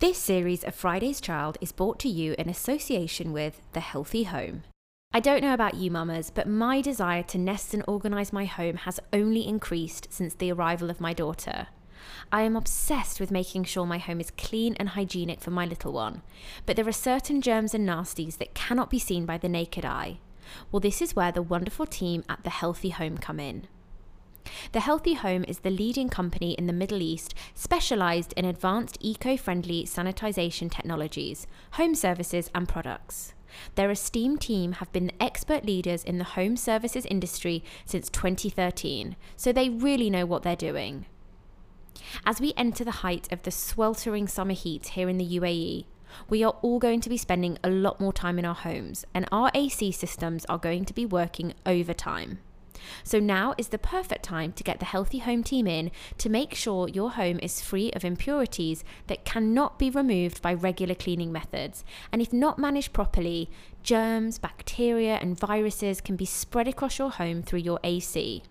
[0.00, 4.62] This series of Friday's Child is brought to you in association with The Healthy Home.
[5.12, 8.76] I don't know about you, mamas, but my desire to nest and organise my home
[8.76, 11.66] has only increased since the arrival of my daughter.
[12.32, 15.92] I am obsessed with making sure my home is clean and hygienic for my little
[15.92, 16.22] one,
[16.64, 20.16] but there are certain germs and nasties that cannot be seen by the naked eye.
[20.72, 23.66] Well, this is where the wonderful team at The Healthy Home come in.
[24.72, 29.36] The Healthy Home is the leading company in the Middle East specialized in advanced eco
[29.36, 33.34] friendly sanitization technologies, home services, and products.
[33.74, 39.16] Their esteemed team have been the expert leaders in the home services industry since 2013,
[39.36, 41.06] so they really know what they're doing.
[42.24, 45.86] As we enter the height of the sweltering summer heat here in the UAE,
[46.28, 49.28] we are all going to be spending a lot more time in our homes, and
[49.30, 52.38] our AC systems are going to be working overtime.
[53.04, 56.54] So now is the perfect time to get the Healthy Home team in to make
[56.54, 61.84] sure your home is free of impurities that cannot be removed by regular cleaning methods.
[62.12, 63.50] And if not managed properly,
[63.82, 68.42] germs, bacteria, and viruses can be spread across your home through your AC.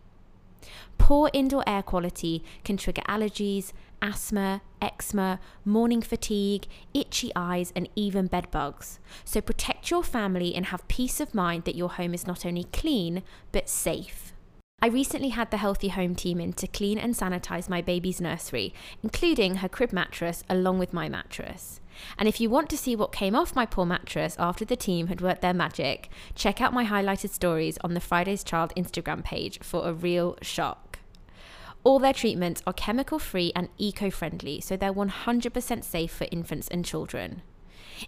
[0.97, 8.27] Poor indoor air quality can trigger allergies, asthma, eczema, morning fatigue, itchy eyes, and even
[8.27, 8.99] bed bugs.
[9.25, 12.65] So protect your family and have peace of mind that your home is not only
[12.65, 14.33] clean, but safe.
[14.81, 18.73] I recently had the Healthy Home team in to clean and sanitize my baby's nursery,
[19.03, 21.81] including her crib mattress along with my mattress.
[22.17, 25.07] And if you want to see what came off my poor mattress after the team
[25.07, 29.59] had worked their magic, check out my highlighted stories on the Friday's Child Instagram page
[29.61, 30.88] for a real shock.
[31.83, 36.67] All their treatments are chemical free and eco friendly, so they're 100% safe for infants
[36.67, 37.41] and children.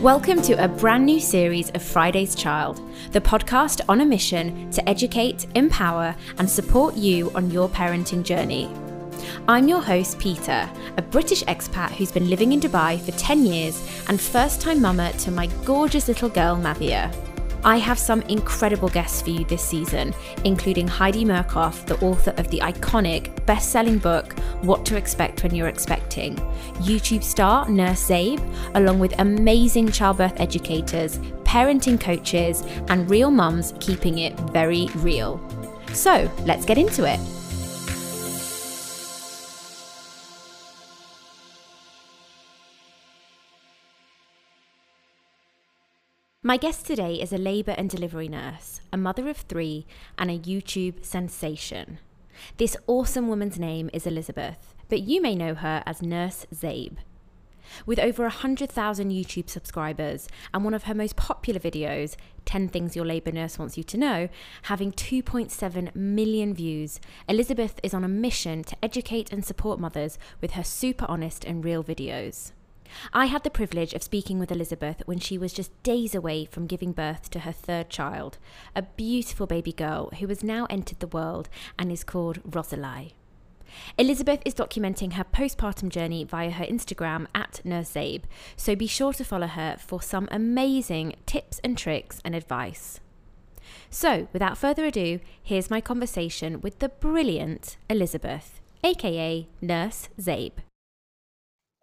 [0.00, 4.88] Welcome to a brand new series of Friday's Child, the podcast on a mission to
[4.88, 8.70] educate, empower, and support you on your parenting journey.
[9.48, 13.86] I'm your host, Peter, a British expat who's been living in Dubai for 10 years
[14.08, 17.14] and first time mama to my gorgeous little girl, Navia.
[17.64, 20.14] I have some incredible guests for you this season,
[20.44, 25.54] including Heidi Murkoff, the author of the iconic best selling book, What to Expect When
[25.54, 26.36] You're Expecting,
[26.82, 28.38] YouTube star Nurse Zabe,
[28.74, 35.40] along with amazing childbirth educators, parenting coaches, and real mums keeping it very real.
[35.94, 37.20] So let's get into it.
[46.46, 49.86] My guest today is a labour and delivery nurse, a mother of three,
[50.18, 52.00] and a YouTube sensation.
[52.58, 56.98] This awesome woman's name is Elizabeth, but you may know her as Nurse Zabe.
[57.86, 63.06] With over 100,000 YouTube subscribers and one of her most popular videos, 10 Things Your
[63.06, 64.28] Labour Nurse Wants You to Know,
[64.64, 70.50] having 2.7 million views, Elizabeth is on a mission to educate and support mothers with
[70.50, 72.52] her super honest and real videos.
[73.12, 76.66] I had the privilege of speaking with Elizabeth when she was just days away from
[76.66, 78.38] giving birth to her third child,
[78.74, 83.14] a beautiful baby girl who has now entered the world and is called Rosalie.
[83.98, 88.22] Elizabeth is documenting her postpartum journey via her Instagram at NurseZabe,
[88.56, 93.00] so be sure to follow her for some amazing tips and tricks and advice.
[93.90, 100.62] So, without further ado, here's my conversation with the brilliant Elizabeth, aka Nurse Zabe.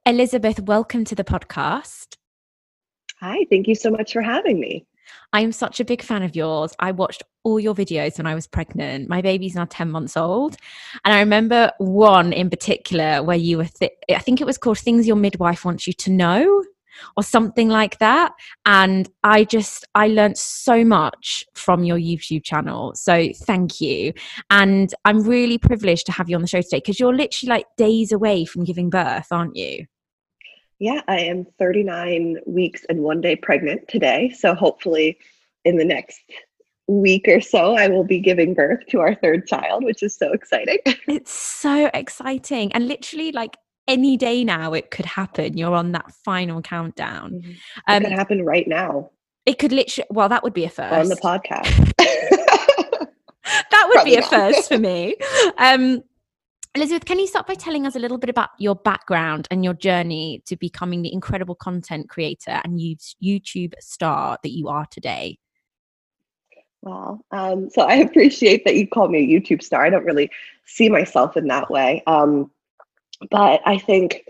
[0.04, 2.16] Elizabeth, welcome to the podcast.
[3.20, 4.88] Hi, thank you so much for having me.
[5.32, 6.74] I'm such a big fan of yours.
[6.80, 9.10] I watched all your videos when I was pregnant.
[9.10, 10.58] My baby's now 10 months old.
[11.06, 14.80] And I remember one in particular where you were, th- I think it was called
[14.80, 16.64] Things Your Midwife Wants You to Know
[17.18, 18.34] or something like that.
[18.66, 22.94] And I just, I learned so much from your YouTube channel.
[22.96, 24.14] So thank you.
[24.50, 27.66] And I'm really privileged to have you on the show today because you're literally like
[27.78, 29.86] days away from giving birth, aren't you?
[30.80, 34.32] Yeah, I am 39 weeks and one day pregnant today.
[34.36, 35.18] So hopefully
[35.64, 36.20] in the next
[36.88, 40.34] week or so, I will be giving birth to our third child, which is so
[40.34, 40.80] exciting.
[41.08, 42.72] It's so exciting.
[42.74, 43.58] And literally, like
[43.92, 45.58] any day now, it could happen.
[45.58, 47.32] You're on that final countdown.
[47.32, 47.52] Mm-hmm.
[47.52, 47.58] It
[47.88, 49.12] um, could happen right now.
[49.46, 50.94] It could literally, well, that would be a first.
[50.94, 51.94] On the podcast.
[51.98, 55.16] that would Probably be a first for me.
[55.58, 56.04] Um,
[56.74, 59.74] Elizabeth, can you start by telling us a little bit about your background and your
[59.74, 65.38] journey to becoming the incredible content creator and YouTube star that you are today?
[66.82, 67.20] Wow.
[67.32, 69.86] Um, so I appreciate that you call me a YouTube star.
[69.86, 70.32] I don't really
[70.66, 72.04] see myself in that way.
[72.08, 72.50] Um,
[73.30, 74.24] but I think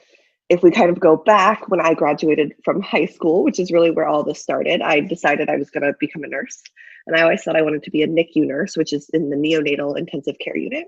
[0.50, 3.90] if we kind of go back when I graduated from high school, which is really
[3.90, 6.62] where all this started, I decided I was going to become a nurse.
[7.08, 9.38] And I always thought I wanted to be a NICU nurse, which is in the
[9.38, 10.88] neonatal intensive care unit.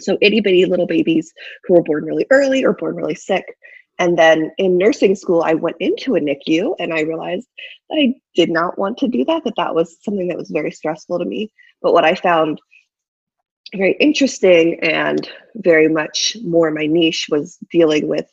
[0.00, 1.32] So itty bitty little babies
[1.64, 3.44] who were born really early or born really sick.
[3.98, 7.48] And then in nursing school, I went into a NICU and I realized
[7.90, 10.70] that I did not want to do that, that that was something that was very
[10.70, 11.52] stressful to me.
[11.82, 12.60] But what I found
[13.76, 18.30] very interesting and very much more my niche was dealing with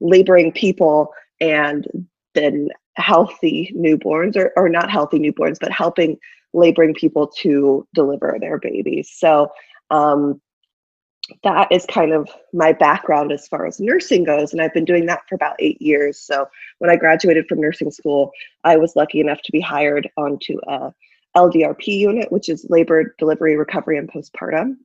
[0.00, 1.86] laboring people and
[2.34, 6.18] then healthy newborns or, or not healthy newborns, but helping
[6.52, 9.10] laboring people to deliver their babies.
[9.14, 9.50] So
[9.90, 10.40] um,
[11.44, 14.52] that is kind of my background as far as nursing goes.
[14.52, 16.18] And I've been doing that for about eight years.
[16.18, 16.48] So
[16.78, 18.32] when I graduated from nursing school,
[18.64, 20.92] I was lucky enough to be hired onto a
[21.38, 24.76] LDRP unit, which is labor, delivery, recovery, and postpartum.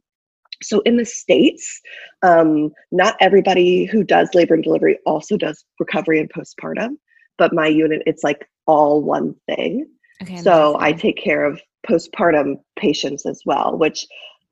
[0.62, 1.82] So in the States,
[2.22, 6.98] um, not everybody who does labor and delivery also does recovery and postpartum,
[7.38, 9.88] but my unit, it's like all one thing.
[10.22, 14.06] Okay, so I take care of postpartum patients as well, which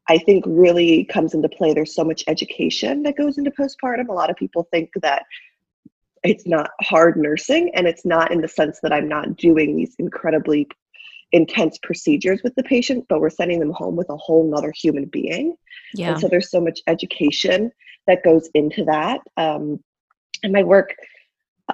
[0.09, 1.73] I think really comes into play.
[1.73, 4.09] There's so much education that goes into postpartum.
[4.09, 5.23] A lot of people think that
[6.23, 9.95] it's not hard nursing, and it's not in the sense that I'm not doing these
[9.97, 10.67] incredibly
[11.31, 15.05] intense procedures with the patient, but we're sending them home with a whole nother human
[15.05, 15.55] being.
[15.93, 16.11] Yeah.
[16.11, 17.71] And so there's so much education
[18.07, 19.21] that goes into that.
[19.37, 19.83] Um,
[20.43, 20.95] and my work
[21.69, 21.73] uh,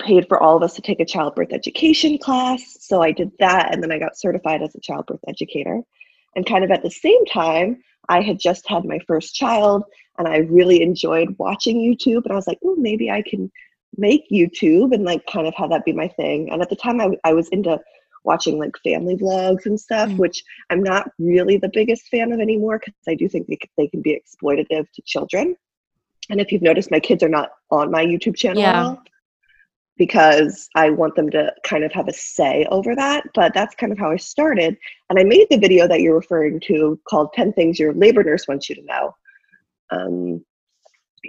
[0.00, 2.62] paid for all of us to take a childbirth education class.
[2.80, 5.82] So I did that, and then I got certified as a childbirth educator.
[6.34, 9.84] And kind of at the same time, I had just had my first child
[10.18, 12.24] and I really enjoyed watching YouTube.
[12.24, 13.50] And I was like, oh, maybe I can
[13.96, 16.50] make YouTube and like kind of have that be my thing.
[16.50, 17.80] And at the time, I, I was into
[18.26, 20.18] watching like family vlogs and stuff, mm.
[20.18, 23.88] which I'm not really the biggest fan of anymore because I do think they, they
[23.88, 25.56] can be exploitative to children.
[26.28, 28.96] And if you've noticed, my kids are not on my YouTube channel yeah
[29.96, 33.24] because I want them to kind of have a say over that.
[33.34, 34.76] But that's kind of how I started.
[35.08, 38.46] And I made the video that you're referring to called 10 Things Your Labor Nurse
[38.46, 39.14] Wants You to Know
[39.90, 40.44] um,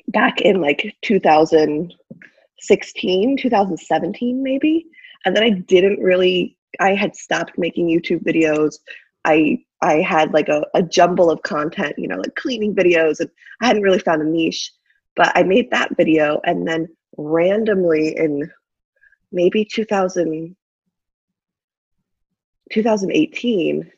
[0.10, 4.86] back in like 2016, 2017, maybe.
[5.26, 8.80] And then I didn't really, I had stopped making YouTube videos.
[9.26, 13.30] I I had like a, a jumble of content, you know, like cleaning videos, and
[13.62, 14.72] I hadn't really found a niche.
[15.16, 16.88] But I made that video, and then
[17.18, 18.52] randomly in
[19.32, 20.56] maybe 2000,
[22.72, 23.92] 2018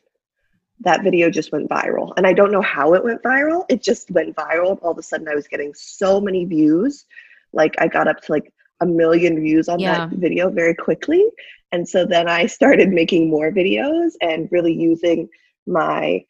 [0.82, 4.10] that video just went viral and i don't know how it went viral it just
[4.10, 7.04] went viral all of a sudden i was getting so many views
[7.52, 10.06] like i got up to like a million views on yeah.
[10.06, 11.24] that video very quickly
[11.72, 15.28] and so then i started making more videos and really using
[15.66, 16.24] my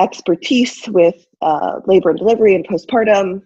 [0.00, 3.42] expertise with uh, labor and delivery and postpartum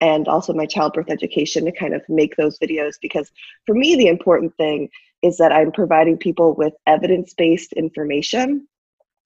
[0.00, 3.30] and also my childbirth education to kind of make those videos because
[3.66, 4.88] for me the important thing
[5.22, 8.66] is that i'm providing people with evidence-based information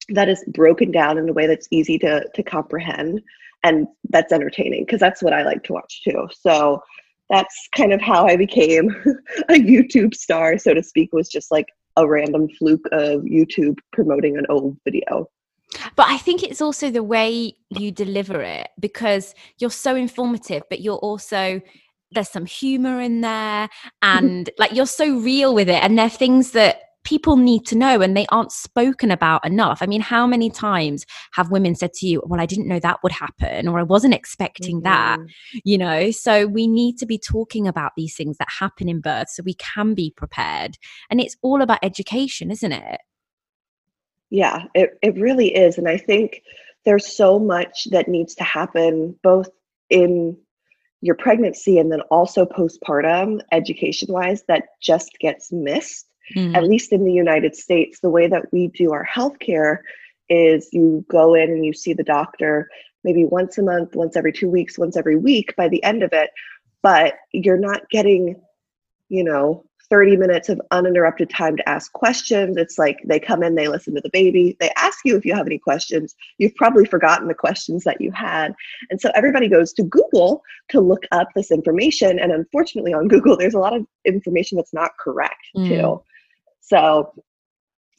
[0.09, 3.21] that is broken down in a way that's easy to, to comprehend
[3.62, 6.29] and that's entertaining because that's what i like to watch too.
[6.33, 6.83] So
[7.33, 8.91] that's kind of how i became
[9.49, 14.39] a youtube star so to speak was just like a random fluke of youtube promoting
[14.39, 15.29] an old video.
[15.97, 20.81] But I think it's also the way you deliver it because you're so informative, but
[20.81, 21.61] you're also
[22.15, 24.19] there's some humor in there mm-hmm.
[24.27, 28.00] and like you're so real with it and there're things that people need to know
[28.00, 29.78] and they aren't spoken about enough.
[29.80, 31.04] I mean, how many times
[31.35, 34.14] have women said to you, Well, I didn't know that would happen, or I wasn't
[34.14, 34.85] expecting mm-hmm.
[34.85, 35.18] that,
[35.64, 36.11] you know?
[36.11, 39.54] So we need to be talking about these things that happen in birth so we
[39.54, 40.76] can be prepared.
[41.11, 43.00] And it's all about education, isn't it?
[44.30, 45.76] Yeah, it, it really is.
[45.76, 46.42] And I think
[46.85, 49.49] there's so much that needs to happen both
[49.90, 50.37] in
[51.02, 56.55] your pregnancy and then also postpartum education wise that just gets missed mm.
[56.55, 59.79] at least in the united states the way that we do our healthcare
[60.29, 62.69] is you go in and you see the doctor
[63.05, 66.12] maybe once a month once every two weeks once every week by the end of
[66.12, 66.31] it
[66.83, 68.41] but you're not getting
[69.09, 72.57] you know 30 minutes of uninterrupted time to ask questions.
[72.57, 75.35] It's like they come in, they listen to the baby, they ask you if you
[75.35, 76.14] have any questions.
[76.38, 78.55] You've probably forgotten the questions that you had.
[78.88, 82.19] And so everybody goes to Google to look up this information.
[82.19, 85.69] And unfortunately, on Google, there's a lot of information that's not correct mm.
[85.69, 86.02] too.
[86.62, 87.12] So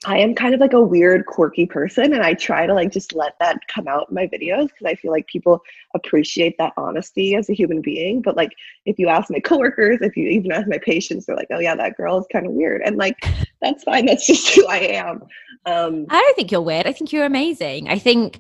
[0.06, 3.14] I am kind of like a weird, quirky person, and I try to like just
[3.14, 5.62] let that come out in my videos because I feel like people
[5.96, 8.22] appreciate that honesty as a human being.
[8.22, 8.52] But like,
[8.86, 11.76] if you ask my coworkers, if you even ask my patients, they're like, "Oh yeah,
[11.76, 13.16] that girl is kind of weird," and like,
[13.62, 14.06] that's fine.
[14.06, 15.24] That's just who I am.
[15.66, 16.86] Um, I don't think you're weird.
[16.86, 17.88] I think you're amazing.
[17.90, 18.40] I think.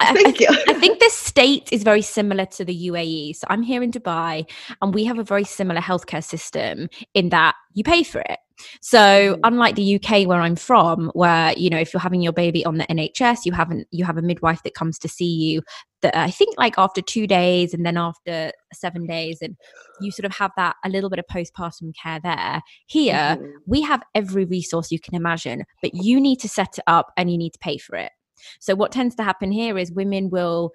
[0.00, 0.48] Thank I, you.
[0.68, 3.36] I think this state is very similar to the UAE.
[3.36, 4.48] So I'm here in Dubai,
[4.80, 8.38] and we have a very similar healthcare system in that you pay for it.
[8.80, 9.40] So mm.
[9.44, 12.76] unlike the UK where I'm from, where you know if you're having your baby on
[12.76, 15.62] the NHS, you haven't you have a midwife that comes to see you.
[16.02, 19.56] That I think like after two days and then after seven days, and
[20.00, 22.62] you sort of have that a little bit of postpartum care there.
[22.86, 23.46] Here mm-hmm.
[23.66, 27.30] we have every resource you can imagine, but you need to set it up and
[27.30, 28.12] you need to pay for it.
[28.60, 30.72] So, what tends to happen here is women will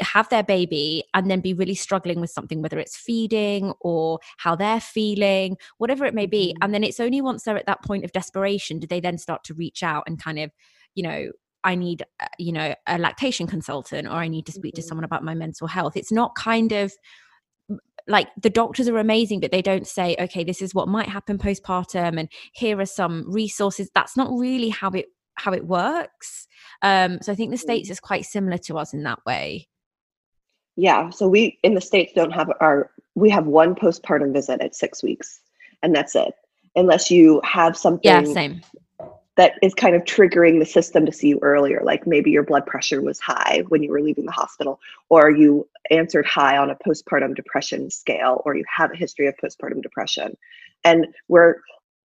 [0.00, 4.54] have their baby and then be really struggling with something, whether it's feeding or how
[4.56, 6.48] they're feeling, whatever it may be.
[6.48, 6.64] Mm-hmm.
[6.64, 9.44] And then it's only once they're at that point of desperation do they then start
[9.44, 10.50] to reach out and kind of,
[10.94, 11.30] you know,
[11.64, 14.82] I need, uh, you know, a lactation consultant or I need to speak mm-hmm.
[14.82, 15.96] to someone about my mental health.
[15.96, 16.92] It's not kind of
[18.08, 21.38] like the doctors are amazing, but they don't say, okay, this is what might happen
[21.38, 23.90] postpartum and here are some resources.
[23.94, 26.46] That's not really how it how it works.
[26.82, 27.92] Um, so I think the states mm.
[27.92, 29.68] is quite similar to us in that way.
[30.76, 31.10] Yeah.
[31.10, 35.02] So we in the states don't have our we have one postpartum visit at six
[35.02, 35.40] weeks,
[35.82, 36.34] and that's it.
[36.74, 38.10] Unless you have something.
[38.10, 38.24] Yeah.
[38.24, 38.60] Same.
[39.36, 42.64] That is kind of triggering the system to see you earlier, like maybe your blood
[42.64, 46.76] pressure was high when you were leaving the hospital, or you answered high on a
[46.76, 50.34] postpartum depression scale, or you have a history of postpartum depression.
[50.84, 51.56] And we're,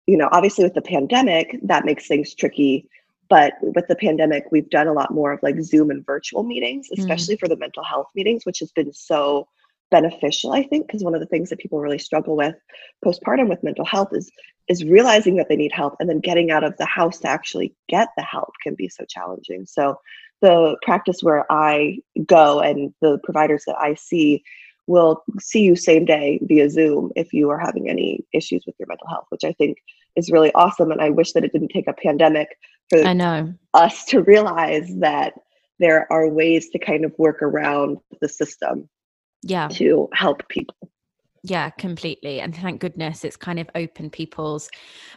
[0.06, 2.88] you know, obviously with the pandemic, that makes things tricky
[3.30, 6.88] but with the pandemic we've done a lot more of like zoom and virtual meetings
[6.90, 7.00] mm.
[7.00, 7.40] especially mm.
[7.40, 9.48] for the mental health meetings which has been so
[9.92, 12.56] beneficial i think because one of the things that people really struggle with
[13.04, 14.32] postpartum with mental health is
[14.68, 17.76] is realizing that they need help and then getting out of the house to actually
[17.88, 20.00] get the help can be so challenging so
[20.42, 24.44] the practice where i go and the providers that i see
[24.88, 28.88] will see you same day via zoom if you are having any issues with your
[28.88, 29.78] mental health which i think
[30.16, 32.50] is really awesome and i wish that it didn't take a pandemic
[32.90, 33.54] for I know.
[33.74, 35.34] us to realize that
[35.80, 38.90] there are ways to kind of work around the system
[39.44, 39.68] yeah.
[39.70, 40.76] to help people.
[41.48, 44.68] Yeah completely and thank goodness it's kind of opened people's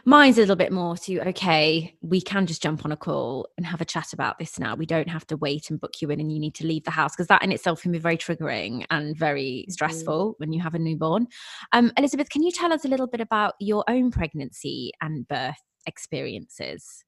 [0.05, 3.65] minds a little bit more to okay we can just jump on a call and
[3.65, 4.75] have a chat about this now.
[4.75, 6.91] We don't have to wait and book you in and you need to leave the
[6.91, 9.71] house because that in itself can be very triggering and very mm-hmm.
[9.71, 10.35] stressful mm.
[10.37, 11.25] when you have a newborn.
[11.71, 15.63] Um, elizabeth can you tell us a little bit about your own pregnancy and birth
[15.87, 17.03] experiences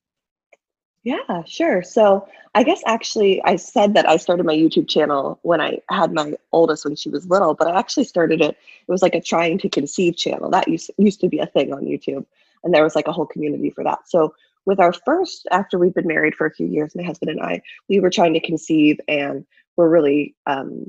[1.03, 1.81] yeah, sure.
[1.81, 6.13] So I guess actually I said that I started my YouTube channel when I had
[6.13, 8.51] my oldest when she was little, but I actually started it.
[8.51, 10.49] It was like a trying to conceive channel.
[10.51, 12.25] That used, used to be a thing on YouTube.
[12.63, 14.07] And there was like a whole community for that.
[14.07, 17.41] So with our first, after we've been married for a few years, my husband and
[17.41, 19.43] I, we were trying to conceive and
[19.77, 20.85] we're really, um,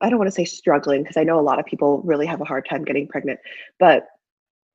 [0.00, 2.40] I don't want to say struggling because I know a lot of people really have
[2.40, 3.38] a hard time getting pregnant,
[3.78, 4.08] but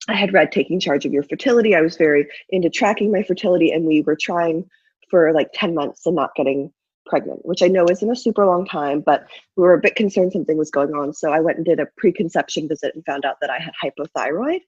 [0.10, 1.76] I had read Taking Charge of Your Fertility.
[1.76, 4.68] I was very into tracking my fertility, and we were trying
[5.10, 6.72] for like 10 months and not getting
[7.06, 9.26] pregnant, which I know isn't a super long time, but
[9.56, 11.14] we were a bit concerned something was going on.
[11.14, 14.62] So I went and did a preconception visit and found out that I had hypothyroid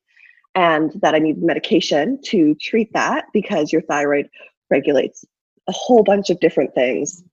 [0.56, 4.30] and that I needed medication to treat that because your thyroid
[4.70, 5.26] regulates
[5.68, 7.24] a whole bunch of different things,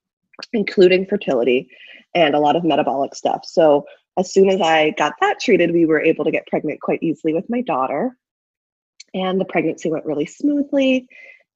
[0.53, 1.69] including fertility
[2.15, 3.45] and a lot of metabolic stuff.
[3.45, 3.87] So
[4.18, 7.32] as soon as I got that treated, we were able to get pregnant quite easily
[7.32, 8.16] with my daughter.
[9.14, 11.06] And the pregnancy went really smoothly.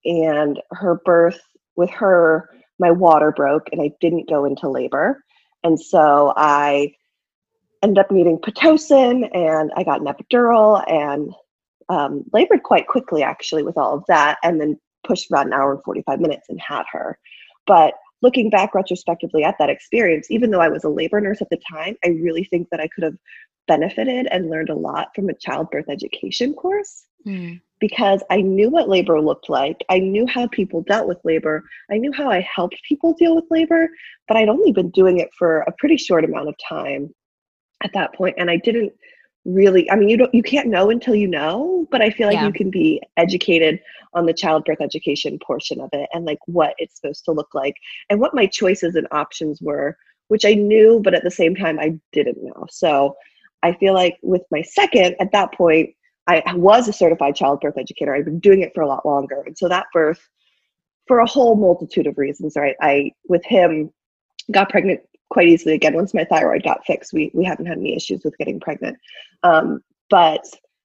[0.05, 1.41] And her birth,
[1.77, 5.25] with her, my water broke and I didn't go into labor.
[5.65, 6.95] And so I
[7.83, 11.33] ended up needing Pitocin and I got an epidural and
[11.89, 15.73] um, labored quite quickly actually with all of that and then pushed about an hour
[15.73, 17.19] and 45 minutes and had her.
[17.67, 21.51] But looking back retrospectively at that experience, even though I was a labor nurse at
[21.51, 23.17] the time, I really think that I could have
[23.69, 27.61] benefited and learned a lot from a childbirth education course mm.
[27.81, 29.85] because I knew what labor looked like.
[29.89, 31.63] I knew how people dealt with labor.
[31.91, 33.89] I knew how I helped people deal with labor,
[34.29, 37.15] but I'd only been doing it for a pretty short amount of time
[37.85, 38.93] at that point and I didn't
[39.45, 42.37] really i mean you don't you can't know until you know but i feel like
[42.37, 42.47] yeah.
[42.47, 43.81] you can be educated
[44.15, 47.75] on the childbirth education portion of it and like what it's supposed to look like
[48.09, 49.97] and what my choices and options were
[50.29, 53.17] which i knew but at the same time i didn't know so
[53.65, 55.91] i feel like with my second at that point
[56.27, 58.15] I was a certified childbirth educator.
[58.15, 59.43] I've been doing it for a lot longer.
[59.45, 60.21] And so that birth,
[61.09, 62.77] for a whole multitude of reasons, right?
[62.81, 63.91] I, with him,
[64.51, 65.01] got pregnant
[65.33, 65.95] quite easily again.
[65.95, 68.99] Once my thyroid got fixed, we, we haven't had any issues with getting pregnant.
[69.43, 70.45] Um, but,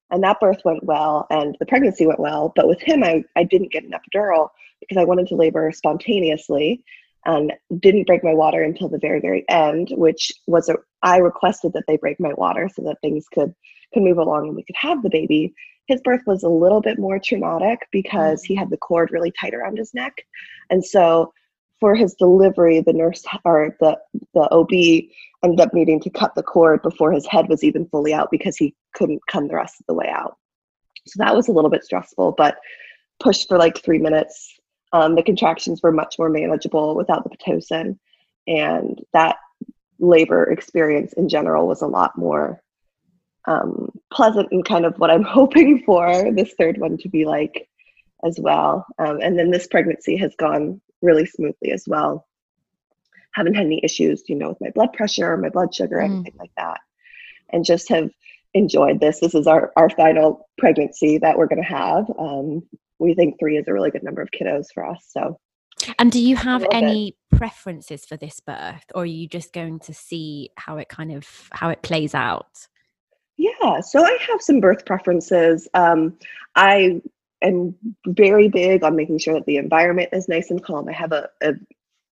[0.10, 2.54] and that birth went well and the pregnancy went well.
[2.56, 4.50] But with him, I, I didn't get an epidural
[4.80, 6.84] because I wanted to labor spontaneously
[7.26, 11.74] and didn't break my water until the very, very end, which was a, I requested
[11.74, 13.54] that they break my water so that things could
[13.94, 15.54] could move along and we could have the baby.
[15.88, 19.54] His birth was a little bit more traumatic because he had the cord really tight
[19.54, 20.26] around his neck.
[20.70, 21.34] And so
[21.80, 23.98] for his delivery, the nurse or the,
[24.34, 24.72] the OB
[25.44, 28.58] ended up needing to cut the cord before his head was even fully out because
[28.58, 30.38] he couldn't come the rest of the way out.
[31.06, 32.58] So that was a little bit stressful, but
[33.20, 34.54] pushed for like three minutes.
[34.94, 37.98] Um, the contractions were much more manageable without the Pitocin.
[38.48, 39.38] And that
[40.00, 42.62] labor experience in general was a lot more
[43.46, 47.68] um, pleasant and kind of what I'm hoping for this third one to be like
[48.26, 48.86] as well.
[49.00, 52.28] Um, and then this pregnancy has gone really smoothly as well.
[53.34, 56.06] Haven't had any issues, you know, with my blood pressure or my blood sugar, mm.
[56.06, 56.80] anything like that.
[57.52, 58.10] And just have
[58.54, 59.20] enjoyed this.
[59.20, 62.06] This is our, our final pregnancy that we're going to have.
[62.18, 62.64] Um,
[63.00, 65.06] we think three is a really good number of kiddos for us.
[65.10, 65.40] So,
[66.00, 67.38] and do you have any it.
[67.38, 71.28] preferences for this birth, or are you just going to see how it kind of
[71.52, 72.68] how it plays out?
[73.38, 75.68] Yeah, so I have some birth preferences.
[75.76, 76.18] Um,
[76.56, 77.02] I
[77.42, 77.76] am
[78.08, 80.90] very big on making sure that the environment is nice and calm.
[80.90, 81.54] I have a, a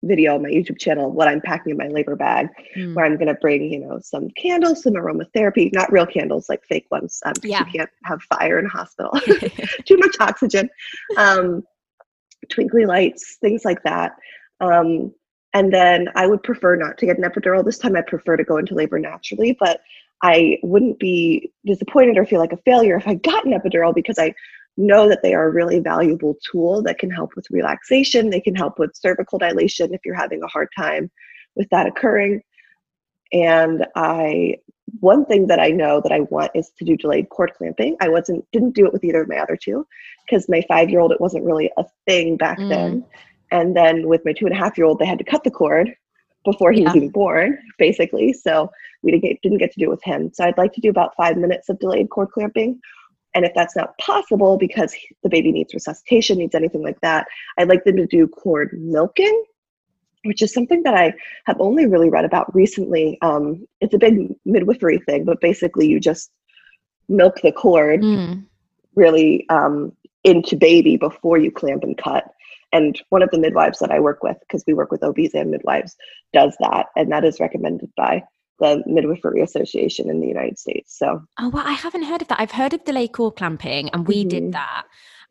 [0.02, 2.94] video on my YouTube channel, what I'm packing in my labor bag, mm.
[2.94, 6.62] where I'm going to bring, you know, some candles, some aromatherapy, not real candles, like
[6.64, 7.20] fake ones.
[7.24, 7.64] Um, yeah.
[7.66, 9.12] You can't have fire in a hospital,
[9.84, 10.70] too much oxygen,
[11.16, 11.64] um,
[12.48, 14.12] twinkly lights, things like that.
[14.60, 15.12] Um,
[15.54, 17.64] and then I would prefer not to get an epidural.
[17.64, 19.80] This time I prefer to go into labor naturally, but
[20.22, 24.18] I wouldn't be disappointed or feel like a failure if I got an epidural because
[24.18, 24.34] I
[24.78, 28.30] know that they are a really valuable tool that can help with relaxation.
[28.30, 31.10] They can help with cervical dilation if you're having a hard time
[31.56, 32.42] with that occurring.
[33.32, 34.56] And I,
[35.00, 37.96] one thing that I know that I want is to do delayed cord clamping.
[38.00, 39.86] I wasn't, didn't do it with either of my other two
[40.24, 42.68] because my five year old, it wasn't really a thing back mm.
[42.68, 43.04] then.
[43.50, 45.50] And then with my two and a half year old, they had to cut the
[45.50, 45.92] cord
[46.44, 46.86] before he yeah.
[46.86, 48.32] was even born, basically.
[48.32, 48.70] So
[49.02, 50.30] we didn't get, didn't get to do it with him.
[50.32, 52.80] So I'd like to do about five minutes of delayed cord clamping.
[53.38, 57.68] And if that's not possible because the baby needs resuscitation, needs anything like that, I'd
[57.68, 59.44] like them to do cord milking,
[60.24, 61.14] which is something that I
[61.46, 63.16] have only really read about recently.
[63.22, 66.32] Um, it's a big midwifery thing, but basically you just
[67.08, 68.44] milk the cord mm.
[68.96, 69.92] really um,
[70.24, 72.24] into baby before you clamp and cut.
[72.72, 75.52] And one of the midwives that I work with, because we work with OBs and
[75.52, 75.94] midwives,
[76.32, 76.86] does that.
[76.96, 78.24] And that is recommended by
[78.60, 80.96] the Midwifery Association in the United States.
[80.98, 82.40] So, oh, well, I haven't heard of that.
[82.40, 84.28] I've heard of the delay cord clamping, and we mm-hmm.
[84.28, 84.84] did that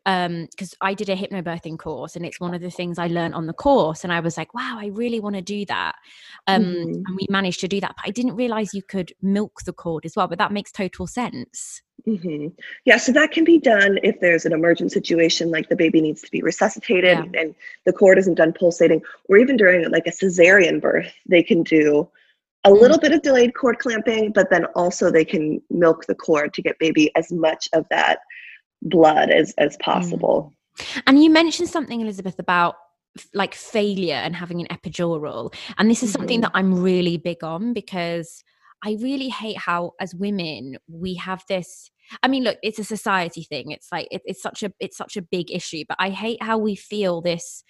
[0.04, 3.34] because um, I did a hypnobirthing course, and it's one of the things I learned
[3.34, 4.04] on the course.
[4.04, 5.96] And I was like, wow, I really want to do that.
[6.46, 6.90] Um, mm-hmm.
[7.06, 10.06] And we managed to do that, but I didn't realize you could milk the cord
[10.06, 10.26] as well.
[10.26, 11.82] But that makes total sense.
[12.06, 12.46] Mm-hmm.
[12.86, 16.22] Yeah, so that can be done if there's an emergent situation, like the baby needs
[16.22, 17.40] to be resuscitated yeah.
[17.40, 21.62] and the cord isn't done pulsating, or even during like a cesarean birth, they can
[21.64, 22.08] do
[22.68, 26.52] a little bit of delayed cord clamping, but then also they can milk the cord
[26.54, 28.20] to get baby as much of that
[28.82, 30.52] blood as as possible.
[30.78, 31.02] Mm.
[31.06, 32.76] And you mentioned something, Elizabeth, about
[33.34, 35.52] like failure and having an epidural.
[35.76, 36.20] And this is mm-hmm.
[36.20, 38.44] something that I'm really big on because
[38.84, 41.90] I really hate how, as women, we have this.
[42.22, 43.72] I mean, look, it's a society thing.
[43.72, 45.84] It's like it, it's such a it's such a big issue.
[45.88, 47.64] But I hate how we feel this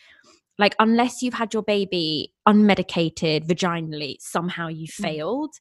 [0.58, 5.02] like unless you've had your baby unmedicated vaginally somehow you mm.
[5.02, 5.54] failed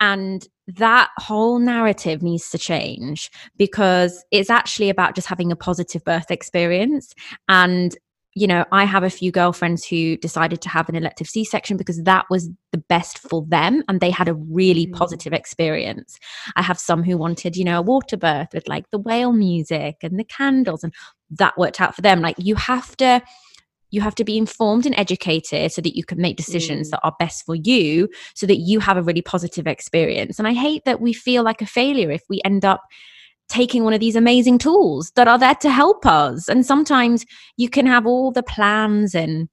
[0.00, 6.04] and that whole narrative needs to change because it's actually about just having a positive
[6.04, 7.14] birth experience
[7.48, 7.96] and
[8.34, 12.02] you know i have a few girlfriends who decided to have an elective c-section because
[12.02, 14.92] that was the best for them and they had a really mm.
[14.92, 16.18] positive experience
[16.56, 19.96] i have some who wanted you know a water birth with like the whale music
[20.02, 20.94] and the candles and
[21.30, 23.22] that worked out for them like you have to
[23.92, 26.90] you have to be informed and educated so that you can make decisions mm.
[26.90, 30.40] that are best for you so that you have a really positive experience.
[30.40, 32.82] And i hate that we feel like a failure if we end up
[33.48, 36.48] taking one of these amazing tools that are there to help us.
[36.48, 37.26] And sometimes
[37.58, 39.48] you can have all the plans and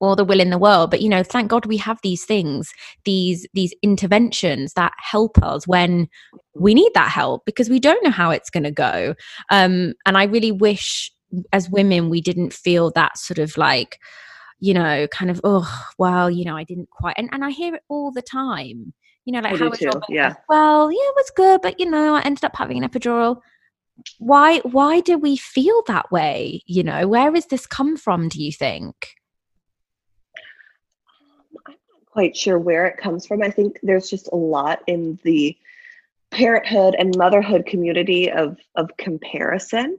[0.00, 2.72] all the will in the world but you know thank god we have these things
[3.04, 6.08] these these interventions that help us when
[6.54, 9.14] we need that help because we don't know how it's going to go.
[9.50, 11.10] Um and i really wish
[11.52, 13.98] as women we didn't feel that sort of like
[14.60, 15.68] you know kind of oh
[15.98, 18.92] well you know i didn't quite and, and i hear it all the time.
[19.26, 20.34] You know like I how was your yeah.
[20.50, 23.40] well yeah it was good but you know i ended up having an epidural.
[24.18, 27.08] Why why do we feel that way you know?
[27.08, 28.94] Where has this come from do you think?
[31.20, 33.42] Um, I'm not quite sure where it comes from.
[33.42, 35.56] I think there's just a lot in the
[36.30, 39.98] parenthood and motherhood community of of comparison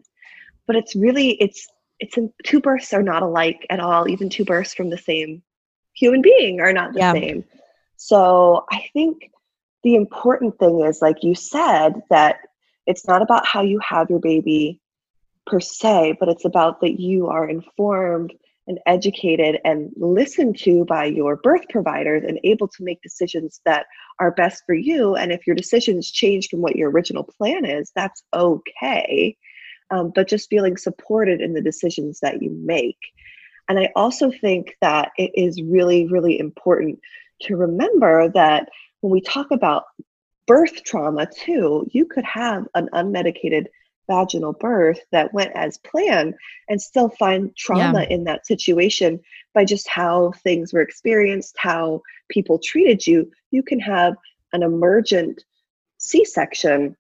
[0.68, 1.68] but it's really it's
[2.00, 5.42] it's two births are not alike at all even two births from the same
[5.94, 7.14] human being are not the yeah.
[7.14, 7.44] same
[7.98, 9.32] so i think
[9.84, 12.38] the important thing is like you said that
[12.86, 14.82] it's not about how you have your baby
[15.46, 18.34] per se but it's about that you are informed
[18.68, 23.86] and educated and listened to by your birth providers and able to make decisions that
[24.20, 25.16] are best for you.
[25.16, 29.38] And if your decisions change from what your original plan is, that's okay.
[29.92, 32.98] Um, but just feeling supported in the decisions that you make.
[33.68, 37.00] And I also think that it is really, really important
[37.44, 38.70] to remember that
[39.02, 39.84] when we talk about
[40.48, 43.66] birth trauma, too, you could have an unmedicated
[44.08, 46.36] vaginal birth that went as planned
[46.70, 48.10] and still find trauma yeah.
[48.10, 49.20] in that situation
[49.54, 53.32] by just how things were experienced, how people treated you.
[53.52, 54.16] You can have
[54.54, 55.44] an emergent
[55.98, 56.96] C section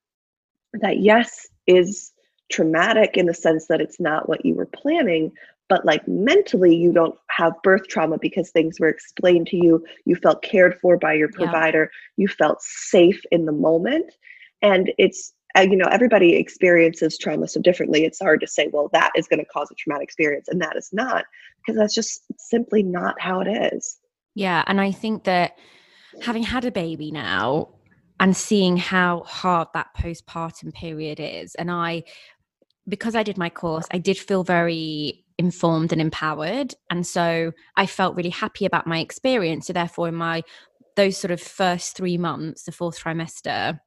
[0.73, 2.11] that, yes, is
[2.51, 5.31] traumatic in the sense that it's not what you were planning,
[5.67, 9.83] but like mentally, you don't have birth trauma because things were explained to you.
[10.05, 12.23] You felt cared for by your provider, yeah.
[12.23, 14.13] you felt safe in the moment.
[14.61, 18.89] And it's uh, you know everybody experiences trauma so differently it's hard to say well
[18.91, 21.25] that is going to cause a traumatic experience and that is not
[21.57, 23.97] because that's just simply not how it is
[24.33, 25.53] yeah and i think that
[26.21, 27.69] having had a baby now
[28.19, 32.03] and seeing how hard that postpartum period is and i
[32.87, 37.85] because i did my course i did feel very informed and empowered and so i
[37.85, 40.41] felt really happy about my experience so therefore in my
[40.95, 43.79] those sort of first 3 months the fourth trimester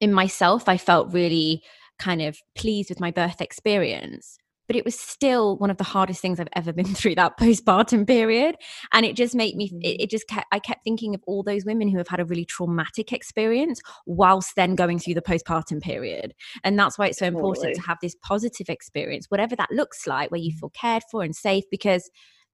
[0.00, 1.62] in myself, I felt really
[1.98, 4.38] kind of pleased with my birth experience.
[4.70, 8.06] But it was still one of the hardest things I've ever been through that postpartum
[8.06, 8.54] period.
[8.92, 10.04] And it just made me, it, mm.
[10.04, 12.44] it just kept, I kept thinking of all those women who have had a really
[12.44, 16.34] traumatic experience whilst then going through the postpartum period.
[16.62, 17.74] And that's why it's so important totally.
[17.74, 21.34] to have this positive experience, whatever that looks like, where you feel cared for and
[21.34, 22.08] safe, because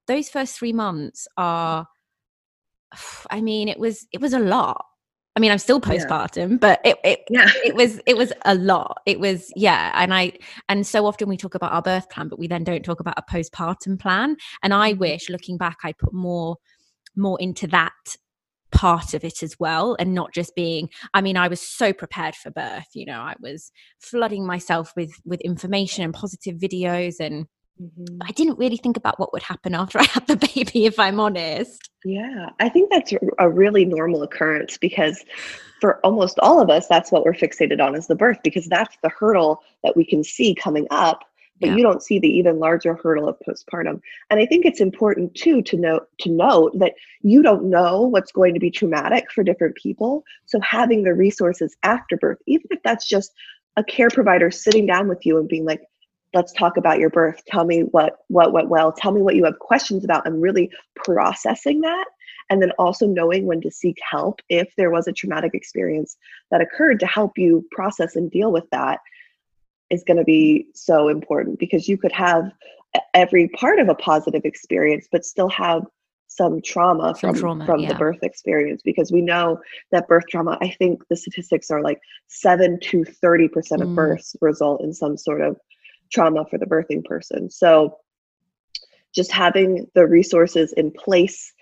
[0.06, 1.86] those first three months are,
[3.30, 4.86] I mean, it was, it was a lot
[5.36, 6.56] I mean, I'm still postpartum, yeah.
[6.56, 7.50] but it it, yeah.
[7.62, 9.02] it was it was a lot.
[9.04, 10.32] It was yeah, and I
[10.68, 13.18] and so often we talk about our birth plan, but we then don't talk about
[13.18, 14.36] a postpartum plan.
[14.62, 15.00] And I mm-hmm.
[15.00, 16.56] wish, looking back, I put more
[17.14, 17.92] more into that
[18.72, 22.34] part of it as well and not just being i mean i was so prepared
[22.34, 23.70] for birth you know i was
[24.00, 27.46] flooding myself with with information and positive videos and
[27.80, 28.18] Mm-hmm.
[28.22, 31.20] I didn't really think about what would happen after I had the baby, if I'm
[31.20, 31.90] honest.
[32.04, 35.24] Yeah, I think that's a really normal occurrence because
[35.80, 38.96] for almost all of us, that's what we're fixated on is the birth because that's
[39.02, 41.24] the hurdle that we can see coming up,
[41.60, 41.76] but yeah.
[41.76, 44.00] you don't see the even larger hurdle of postpartum.
[44.30, 48.32] And I think it's important too to note to note that you don't know what's
[48.32, 50.24] going to be traumatic for different people.
[50.46, 53.32] So having the resources after birth, even if that's just
[53.76, 55.82] a care provider sitting down with you and being like,
[56.36, 59.44] let's talk about your birth tell me what what went well tell me what you
[59.44, 62.04] have questions about and really processing that
[62.50, 66.16] and then also knowing when to seek help if there was a traumatic experience
[66.50, 69.00] that occurred to help you process and deal with that
[69.88, 72.52] is going to be so important because you could have
[73.14, 75.82] every part of a positive experience but still have
[76.28, 77.88] some trauma some from trauma, from yeah.
[77.88, 79.58] the birth experience because we know
[79.90, 83.94] that birth trauma i think the statistics are like 7 to 30% of mm.
[83.94, 85.56] births result in some sort of
[86.12, 87.50] trauma for the birthing person.
[87.50, 87.98] So
[89.14, 91.52] just having the resources in place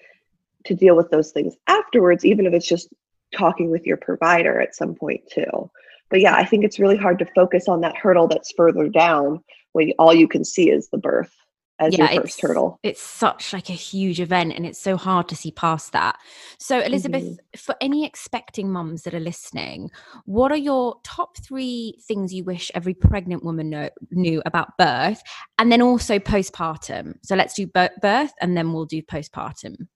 [0.66, 2.88] to deal with those things afterwards, even if it's just
[3.36, 5.70] talking with your provider at some point too.
[6.10, 9.40] But yeah, I think it's really hard to focus on that hurdle that's further down
[9.72, 11.32] when all you can see is the birth
[11.80, 12.78] as yeah, your first hurdle.
[12.82, 16.16] It's such like a huge event and it's so hard to see past that.
[16.58, 17.58] So Elizabeth, mm-hmm.
[17.58, 19.90] for any expecting mums that are listening,
[20.24, 25.22] what are your top 3 things you wish every pregnant woman know, knew about birth
[25.58, 27.18] and then also postpartum?
[27.22, 29.88] So let's do birth and then we'll do postpartum.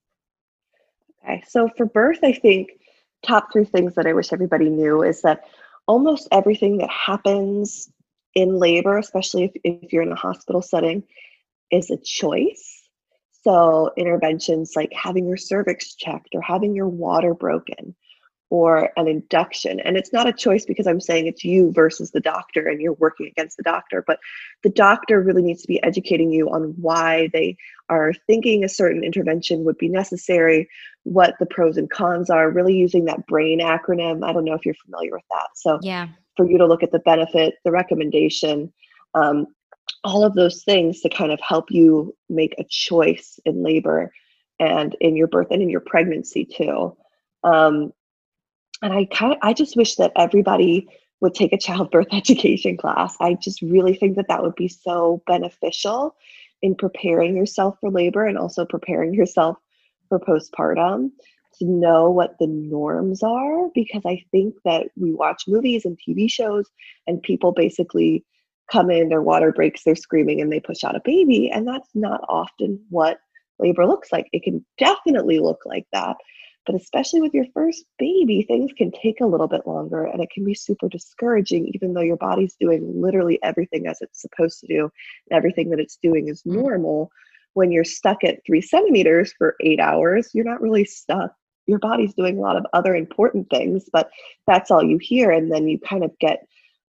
[1.23, 1.43] Okay.
[1.47, 2.71] So for birth, I think
[3.25, 5.45] top 3 things that I wish everybody knew is that
[5.87, 7.89] almost everything that happens
[8.35, 11.03] in labor, especially if, if you're in a hospital setting,
[11.71, 12.75] is a choice.
[13.43, 17.95] So, interventions like having your cervix checked or having your water broken
[18.49, 19.79] or an induction.
[19.79, 22.93] And it's not a choice because I'm saying it's you versus the doctor and you're
[22.93, 24.19] working against the doctor, but
[24.63, 27.57] the doctor really needs to be educating you on why they
[27.89, 30.67] are thinking a certain intervention would be necessary,
[31.03, 34.27] what the pros and cons are, really using that BRAIN acronym.
[34.27, 35.49] I don't know if you're familiar with that.
[35.53, 36.07] So, yeah.
[36.35, 38.73] for you to look at the benefit, the recommendation,
[39.13, 39.45] um,
[40.03, 44.11] all of those things to kind of help you make a choice in labor
[44.59, 46.95] and in your birth and in your pregnancy too.
[47.43, 47.93] Um,
[48.81, 50.87] and I kind of, I just wish that everybody
[51.21, 53.15] would take a childbirth education class.
[53.19, 56.15] I just really think that that would be so beneficial
[56.61, 59.57] in preparing yourself for labor and also preparing yourself
[60.07, 61.11] for postpartum
[61.57, 66.29] to know what the norms are because I think that we watch movies and TV
[66.31, 66.67] shows
[67.07, 68.25] and people basically
[68.71, 71.49] come in, their water breaks, they're screaming, and they push out a baby.
[71.49, 73.19] And that's not often what
[73.59, 74.27] labor looks like.
[74.31, 76.17] It can definitely look like that.
[76.65, 80.29] But especially with your first baby, things can take a little bit longer and it
[80.29, 84.67] can be super discouraging, even though your body's doing literally everything as it's supposed to
[84.67, 84.83] do.
[85.29, 86.61] And everything that it's doing is mm.
[86.61, 87.11] normal.
[87.53, 91.33] When you're stuck at three centimeters for eight hours, you're not really stuck.
[91.65, 94.11] Your body's doing a lot of other important things, but
[94.45, 95.31] that's all you hear.
[95.31, 96.45] And then you kind of get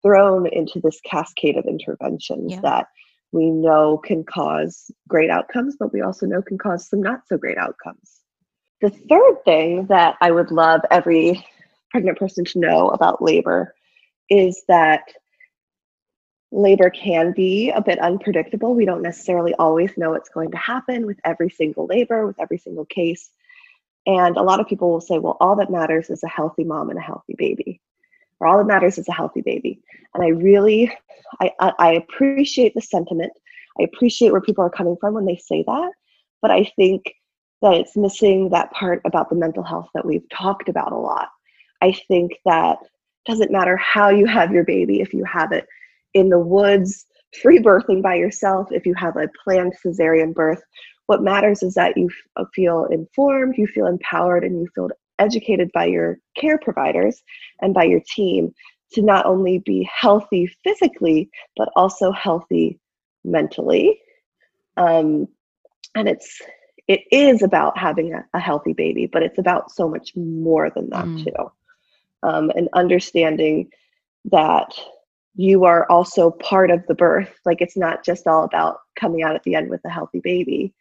[0.02, 2.60] thrown into this cascade of interventions yeah.
[2.60, 2.86] that
[3.32, 7.36] we know can cause great outcomes, but we also know can cause some not so
[7.36, 8.20] great outcomes.
[8.80, 11.46] The third thing that I would love every
[11.90, 13.74] pregnant person to know about labor
[14.28, 15.12] is that
[16.50, 18.74] labor can be a bit unpredictable.
[18.74, 22.58] We don't necessarily always know what's going to happen with every single labor, with every
[22.58, 23.30] single case.
[24.06, 26.90] And a lot of people will say, well, all that matters is a healthy mom
[26.90, 27.80] and a healthy baby
[28.40, 29.80] or all that matters is a healthy baby.
[30.14, 30.90] And I really,
[31.40, 33.32] I, I appreciate the sentiment.
[33.78, 35.92] I appreciate where people are coming from when they say that.
[36.42, 37.14] But I think
[37.62, 41.28] that it's missing that part about the mental health that we've talked about a lot.
[41.82, 42.78] I think that
[43.26, 45.66] doesn't matter how you have your baby, if you have it
[46.14, 47.04] in the woods,
[47.42, 50.62] free birthing by yourself, if you have a planned cesarean birth,
[51.06, 52.08] what matters is that you
[52.54, 54.88] feel informed, you feel empowered, and you feel
[55.20, 57.22] educated by your care providers
[57.60, 58.52] and by your team
[58.92, 62.80] to not only be healthy physically, but also healthy
[63.24, 64.00] mentally.
[64.76, 65.28] Um,
[65.94, 66.40] and it's
[66.88, 70.90] it is about having a, a, healthy baby, but it's about so much more than
[70.90, 71.22] that mm.
[71.22, 71.52] too.
[72.24, 73.70] Um, and understanding
[74.24, 74.74] that
[75.36, 77.32] you are also part of the birth.
[77.44, 80.74] Like it's not just all about coming out at the end with a healthy baby.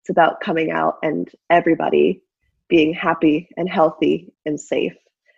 [0.00, 2.22] It's about coming out and everybody
[2.70, 4.96] being happy and healthy and safe.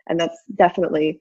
[0.08, 1.20] And that's definitely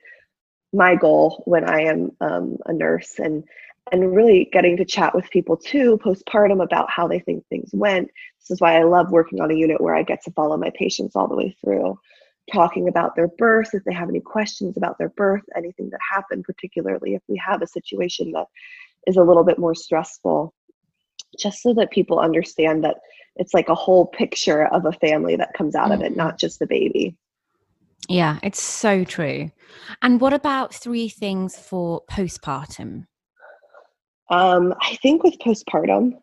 [0.73, 3.43] my goal when I am um, a nurse and
[3.91, 8.09] and really getting to chat with people too postpartum about how they think things went.
[8.39, 10.71] This is why I love working on a unit where I get to follow my
[10.75, 11.99] patients all the way through,
[12.53, 16.43] talking about their birth, if they have any questions about their birth, anything that happened,
[16.43, 18.45] particularly if we have a situation that
[19.07, 20.53] is a little bit more stressful,
[21.37, 22.97] just so that people understand that
[23.35, 26.17] it's like a whole picture of a family that comes out of it, mm-hmm.
[26.17, 27.15] not just the baby.
[28.09, 29.51] Yeah, it's so true.
[30.01, 33.05] And what about three things for postpartum?
[34.29, 36.13] Um, I think with postpartum,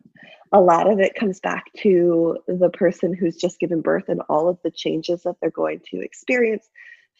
[0.51, 4.49] a lot of it comes back to the person who's just given birth and all
[4.49, 6.67] of the changes that they're going to experience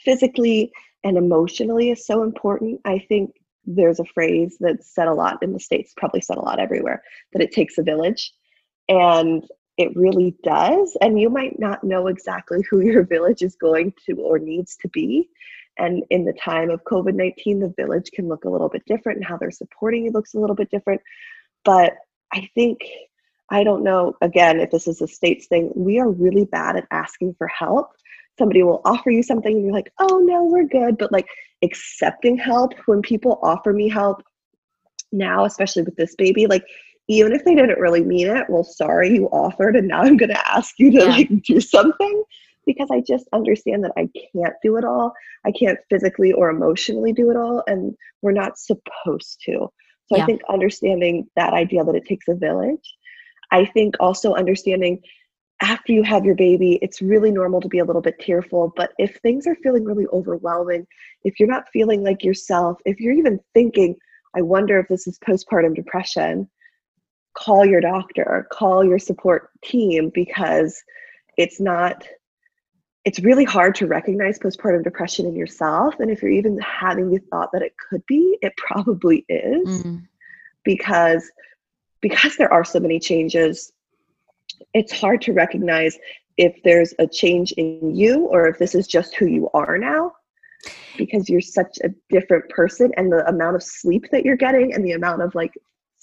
[0.03, 0.71] physically
[1.03, 2.81] and emotionally is so important.
[2.85, 3.31] I think
[3.65, 7.03] there's a phrase that's said a lot in the States, probably said a lot everywhere,
[7.33, 8.33] that it takes a village.
[8.87, 9.43] And
[9.79, 10.95] it really does.
[11.01, 14.89] And you might not know exactly who your village is going to or needs to
[14.89, 15.29] be.
[15.77, 19.19] And in the time of COVID 19, the village can look a little bit different
[19.19, 21.01] and how they're supporting you looks a little bit different.
[21.63, 21.93] But
[22.33, 22.81] I think,
[23.49, 26.85] I don't know, again, if this is a states thing, we are really bad at
[26.91, 27.91] asking for help.
[28.37, 30.97] Somebody will offer you something and you're like, oh no, we're good.
[30.97, 31.27] But like
[31.63, 34.23] accepting help, when people offer me help
[35.13, 36.65] now, especially with this baby, like
[37.09, 40.29] even if they didn't really mean it, well, sorry, you offered, and now I'm going
[40.29, 41.05] to ask you to yeah.
[41.05, 42.23] like do something
[42.67, 45.13] because I just understand that I can't do it all.
[45.43, 49.71] I can't physically or emotionally do it all, and we're not supposed to.
[50.05, 50.23] So yeah.
[50.23, 52.95] I think understanding that idea that it takes a village.
[53.51, 55.01] I think also understanding
[55.61, 58.71] after you have your baby, it's really normal to be a little bit tearful.
[58.75, 60.85] But if things are feeling really overwhelming,
[61.23, 63.95] if you're not feeling like yourself, if you're even thinking,
[64.35, 66.47] I wonder if this is postpartum depression,
[67.33, 70.83] call your doctor, call your support team because
[71.37, 72.05] it's not
[73.05, 77.19] it's really hard to recognize postpartum depression in yourself and if you're even having the
[77.31, 80.05] thought that it could be it probably is mm.
[80.65, 81.31] because
[82.01, 83.71] because there are so many changes
[84.73, 85.97] it's hard to recognize
[86.37, 90.11] if there's a change in you or if this is just who you are now
[90.97, 94.83] because you're such a different person and the amount of sleep that you're getting and
[94.83, 95.53] the amount of like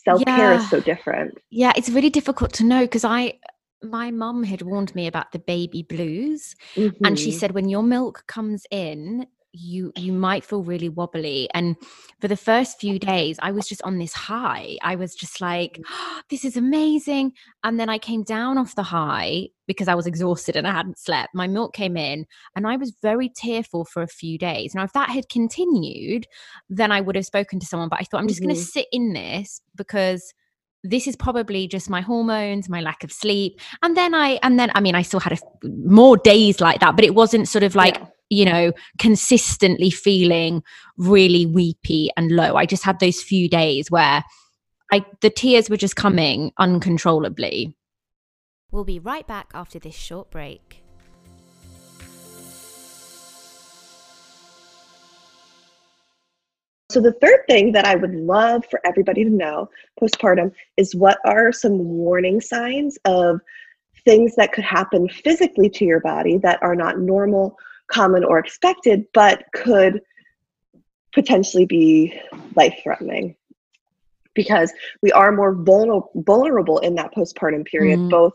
[0.06, 0.58] self care yeah.
[0.58, 1.36] is so different.
[1.50, 3.34] Yeah, it's really difficult to know because I
[3.82, 7.04] my mum had warned me about the baby blues mm-hmm.
[7.04, 7.38] and she mm-hmm.
[7.38, 11.48] said when your milk comes in you you might feel really wobbly.
[11.54, 11.76] And
[12.20, 14.76] for the first few days i was just on this high.
[14.82, 17.32] I was just like oh, this is amazing.
[17.64, 20.98] And then i came down off the high because i was exhausted and i hadn't
[20.98, 21.34] slept.
[21.34, 24.74] My milk came in and i was very tearful for a few days.
[24.74, 26.26] Now if that had continued
[26.68, 28.50] then i would have spoken to someone but i thought i'm just mm-hmm.
[28.50, 30.32] going to sit in this because
[30.84, 33.60] this is probably just my hormones my lack of sleep.
[33.82, 36.94] And then i and then i mean i still had a, more days like that
[36.96, 40.62] but it wasn't sort of like yeah you know, consistently feeling
[40.96, 42.56] really weepy and low.
[42.56, 44.24] I just had those few days where
[44.92, 47.76] I the tears were just coming uncontrollably.
[48.70, 50.82] We'll be right back after this short break.
[56.90, 59.68] So, the third thing that I would love for everybody to know
[60.00, 63.40] postpartum is what are some warning signs of
[64.04, 67.58] things that could happen physically to your body that are not normal
[67.90, 70.00] common or expected, but could
[71.14, 72.18] potentially be
[72.54, 73.34] life threatening
[74.34, 74.70] because
[75.02, 78.10] we are more vulnerable vulnerable in that postpartum period mm.
[78.10, 78.34] both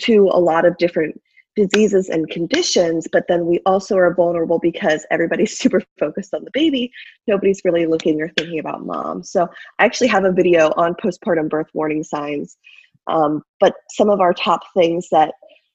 [0.00, 1.20] to a lot of different
[1.56, 6.50] diseases and conditions but then we also are vulnerable because everybody's super focused on the
[6.52, 6.90] baby.
[7.26, 9.24] Nobody's really looking or thinking about mom.
[9.24, 9.48] So
[9.80, 12.56] i actually have a video on postpartum birth warning signs
[13.06, 15.34] um, but some of our top things that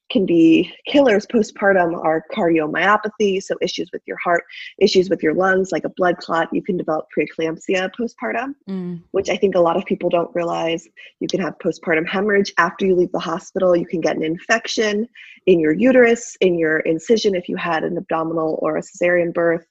[0.10, 4.44] can be killers postpartum are cardiomyopathy, so issues with your heart,
[4.80, 6.50] issues with your lungs, like a blood clot.
[6.52, 9.02] You can develop preeclampsia postpartum, mm.
[9.12, 10.88] which I think a lot of people don't realize.
[11.20, 13.76] You can have postpartum hemorrhage after you leave the hospital.
[13.76, 15.08] You can get an infection
[15.46, 19.66] in your uterus, in your incision if you had an abdominal or a cesarean birth.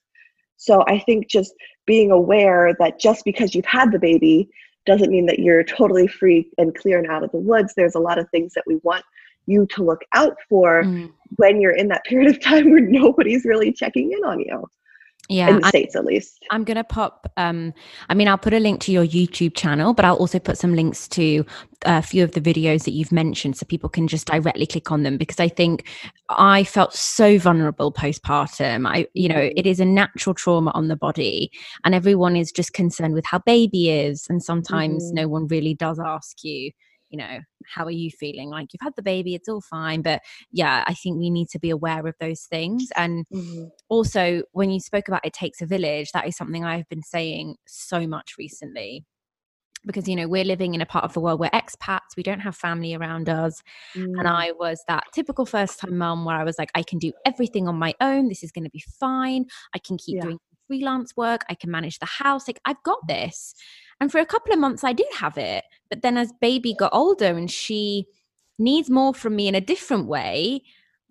[0.57, 1.53] So I think just
[1.85, 4.49] being aware that just because you've had the baby
[4.85, 7.73] doesn't mean that you're totally free and clear and out of the woods.
[7.75, 9.05] There's a lot of things that we want
[9.49, 11.11] you to look out for mm.
[11.37, 14.69] when you're in that period of time where nobody's really checking in on you
[15.29, 17.71] yeah in the states at least i'm gonna pop um
[18.09, 20.75] i mean i'll put a link to your youtube channel but i'll also put some
[20.75, 21.45] links to
[21.85, 25.03] a few of the videos that you've mentioned so people can just directly click on
[25.03, 25.87] them because i think
[26.29, 29.53] i felt so vulnerable postpartum i you know mm.
[29.55, 31.51] it is a natural trauma on the body
[31.85, 35.15] and everyone is just concerned with how baby is and sometimes mm-hmm.
[35.15, 36.71] no one really does ask you
[37.09, 40.21] you know how are you feeling like you've had the baby it's all fine but
[40.51, 43.65] yeah i think we need to be aware of those things and mm-hmm.
[43.89, 47.55] also when you spoke about it takes a village that is something i've been saying
[47.67, 49.05] so much recently
[49.85, 52.41] because you know we're living in a part of the world where expats we don't
[52.41, 53.61] have family around us
[53.95, 54.03] mm.
[54.17, 57.13] and i was that typical first time mum where i was like i can do
[57.25, 60.23] everything on my own this is going to be fine i can keep yeah.
[60.23, 63.55] doing freelance work i can manage the house like i've got this
[63.99, 65.65] and for a couple of months, I did have it.
[65.89, 68.05] But then as baby got older and she
[68.57, 70.63] needs more from me in a different way,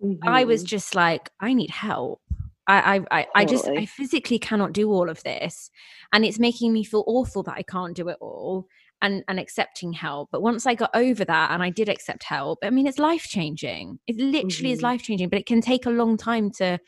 [0.03, 0.27] mm-hmm.
[0.27, 0.67] I was mm-hmm.
[0.67, 2.21] just like, I need help.
[2.67, 5.71] I, I, I, I just, I physically cannot do all of this.
[6.13, 8.67] And it's making me feel awful that I can't do it all
[9.01, 10.29] and, and accepting help.
[10.31, 13.23] But once I got over that and I did accept help, I mean, it's life
[13.23, 13.99] changing.
[14.05, 14.73] It literally mm-hmm.
[14.73, 16.79] is life changing, but it can take a long time to,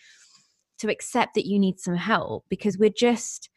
[0.80, 3.50] to accept that you need some help because we're just,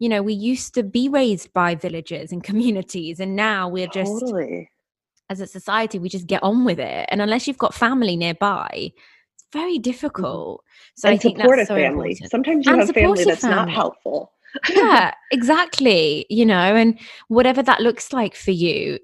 [0.00, 4.20] you know we used to be raised by villages and communities and now we're just
[4.20, 4.68] totally.
[5.28, 8.68] as a society we just get on with it and unless you've got family nearby
[8.72, 9.82] it's very mm-hmm.
[9.82, 10.64] difficult
[10.96, 12.30] so and i think support that's so family important.
[12.30, 13.56] sometimes you and have family that's family.
[13.56, 14.32] not helpful
[14.70, 18.98] yeah exactly you know and whatever that looks like for you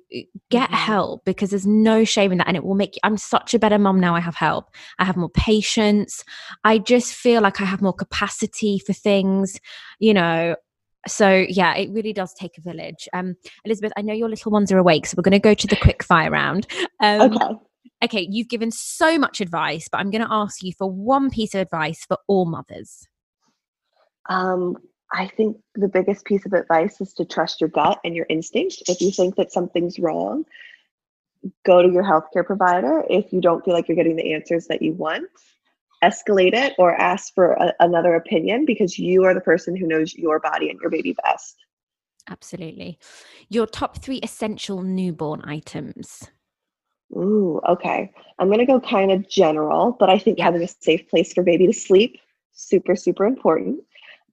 [0.51, 0.75] get mm-hmm.
[0.75, 3.59] help because there's no shame in that and it will make you i'm such a
[3.59, 6.25] better mom now i have help i have more patience
[6.65, 9.61] i just feel like i have more capacity for things
[10.01, 10.57] you know
[11.07, 13.09] so yeah it really does take a village.
[13.13, 15.67] Um elizabeth i know your little ones are awake so we're going to go to
[15.67, 16.67] the quick fire round.
[17.01, 17.55] Um, okay.
[18.05, 21.55] okay you've given so much advice but i'm going to ask you for one piece
[21.55, 23.07] of advice for all mothers.
[24.29, 24.77] Um
[25.13, 28.83] i think the biggest piece of advice is to trust your gut and your instinct
[28.89, 30.45] if you think that something's wrong
[31.65, 33.05] go to your healthcare provider.
[33.09, 35.29] If you don't feel like you're getting the answers that you want
[36.07, 40.15] escalate it or ask for a, another opinion because you are the person who knows
[40.15, 41.57] your body and your baby best.
[42.29, 42.99] Absolutely.
[43.49, 46.31] Your top three essential newborn items.
[47.13, 48.11] Ooh, okay.
[48.39, 51.43] I'm going to go kind of general, but I think having a safe place for
[51.43, 52.19] baby to sleep,
[52.53, 53.81] super, super important.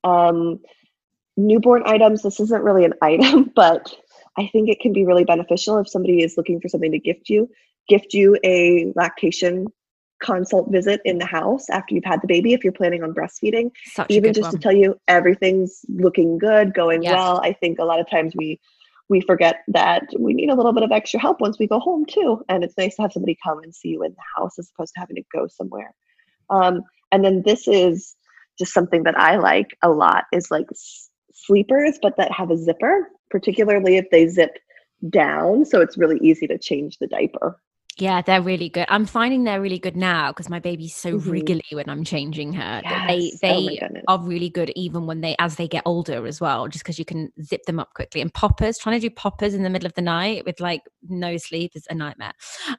[0.03, 0.59] Um,
[1.37, 3.93] newborn items, this isn't really an item, but
[4.37, 7.29] I think it can be really beneficial if somebody is looking for something to gift
[7.29, 7.49] you.
[7.87, 9.67] Gift you a lactation
[10.23, 13.69] consult visit in the house after you've had the baby if you're planning on breastfeeding
[13.85, 14.53] Such even just one.
[14.53, 17.13] to tell you everything's looking good going yes.
[17.13, 18.59] well i think a lot of times we
[19.09, 22.05] we forget that we need a little bit of extra help once we go home
[22.05, 24.71] too and it's nice to have somebody come and see you in the house as
[24.73, 25.93] opposed to having to go somewhere
[26.49, 28.15] um, and then this is
[28.57, 30.67] just something that I like a lot is like
[31.33, 34.57] sleepers, but that have a zipper, particularly if they zip
[35.09, 35.65] down.
[35.65, 37.59] So it's really easy to change the diaper.
[37.97, 38.85] Yeah, they're really good.
[38.89, 41.29] I'm finding they're really good now because my baby's so mm-hmm.
[41.29, 42.81] wriggly when I'm changing her.
[42.83, 43.39] Yes.
[43.39, 46.41] They oh they oh are really good even when they as they get older as
[46.41, 48.21] well, just because you can zip them up quickly.
[48.21, 51.37] And poppers, trying to do poppers in the middle of the night with like no
[51.37, 52.33] sleep is a nightmare.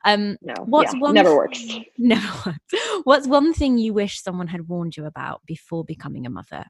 [0.05, 1.65] Um no, what's yeah, one never works.
[1.99, 3.03] Never works.
[3.05, 6.65] What's one thing you wish someone had warned you about before becoming a mother?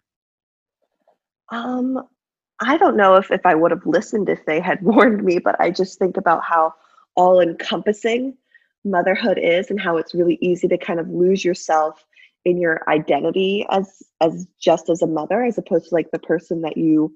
[1.50, 1.98] Um
[2.60, 5.58] I don't know if if I would have listened if they had warned me, but
[5.58, 6.74] I just think about how
[7.16, 8.36] all encompassing
[8.84, 12.04] motherhood is and how it's really easy to kind of lose yourself
[12.44, 16.60] in your identity as as just as a mother as opposed to like the person
[16.60, 17.12] that you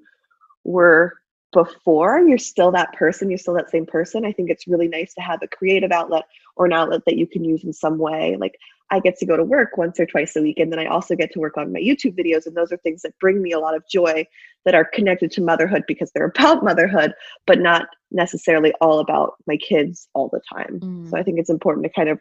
[0.65, 1.15] were
[1.53, 5.15] before you're still that person you're still that same person i think it's really nice
[5.15, 6.25] to have a creative outlet
[6.57, 8.59] or an outlet that you can use in some way like
[8.91, 11.17] i get to go to work once or twice a week and then i also
[11.17, 13.59] get to work on my youtube videos and those are things that bring me a
[13.59, 14.27] lot of joy
[14.65, 17.15] that are connected to motherhood because they're about motherhood
[17.47, 21.11] but not necessarily all about my kids all the time mm.
[21.11, 22.19] so i think it's important to kind of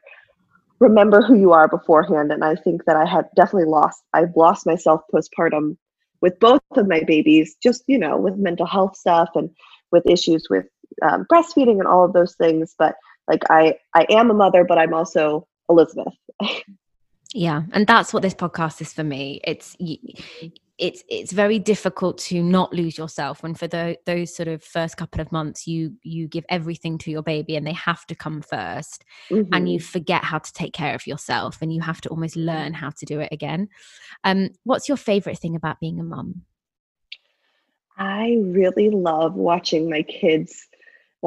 [0.79, 4.65] remember who you are beforehand and i think that i have definitely lost i've lost
[4.65, 5.75] myself postpartum
[6.21, 9.49] with both of my babies, just, you know, with mental health stuff and
[9.91, 10.65] with issues with
[11.01, 12.75] um, breastfeeding and all of those things.
[12.77, 12.95] But
[13.27, 16.13] like, I, I am a mother, but I'm also Elizabeth.
[17.33, 17.63] yeah.
[17.71, 19.41] And that's what this podcast is for me.
[19.43, 19.75] It's,
[20.77, 24.95] it's it's very difficult to not lose yourself when for the, those sort of first
[24.97, 28.41] couple of months you you give everything to your baby and they have to come
[28.41, 28.99] 1st
[29.31, 29.53] mm-hmm.
[29.53, 29.85] and you mm-hmm.
[29.85, 33.05] forget how to take care of yourself and you have to almost learn how to
[33.05, 33.67] do it again
[34.23, 36.41] um what's your favorite thing about being a mum
[37.97, 40.67] i really love watching my kids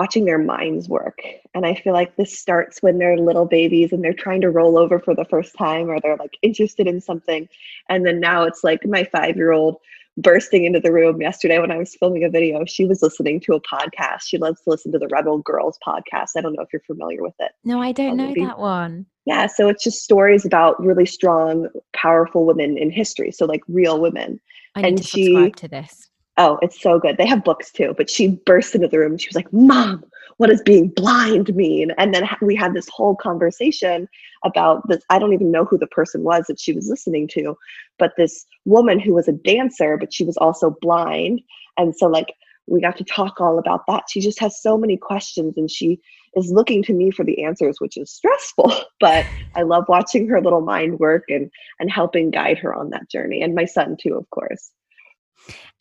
[0.01, 1.19] watching their minds work.
[1.53, 4.79] And I feel like this starts when they're little babies and they're trying to roll
[4.79, 7.47] over for the first time or they're like interested in something.
[7.91, 9.77] And then now it's like my five year old
[10.17, 12.65] bursting into the room yesterday when I was filming a video.
[12.65, 14.23] She was listening to a podcast.
[14.23, 16.31] She loves to listen to the Rebel Girls podcast.
[16.35, 17.53] I don't know if you're familiar with it.
[17.63, 19.05] No, I don't know that one.
[19.27, 19.49] Yeah.
[19.49, 23.33] So it's just stories about really strong, powerful women in history.
[23.33, 24.41] So like real women.
[24.75, 26.10] I need and to she, subscribe to this
[26.43, 27.19] Oh, it's so good.
[27.19, 29.19] They have books too, but she burst into the room.
[29.19, 30.03] She was like, Mom,
[30.39, 31.91] what does being blind mean?
[31.99, 34.09] And then we had this whole conversation
[34.43, 35.03] about this.
[35.11, 37.59] I don't even know who the person was that she was listening to,
[37.99, 41.43] but this woman who was a dancer, but she was also blind.
[41.77, 42.33] And so, like,
[42.67, 44.05] we got to talk all about that.
[44.09, 46.01] She just has so many questions and she
[46.37, 48.73] is looking to me for the answers, which is stressful.
[48.99, 53.11] But I love watching her little mind work and and helping guide her on that
[53.11, 53.43] journey.
[53.43, 54.71] And my son too, of course.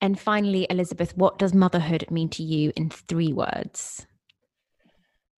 [0.02, 4.06] And finally, Elizabeth, what does motherhood mean to you in three words?